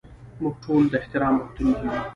[0.41, 2.01] موږ ټول د احترام غوښتونکي یو.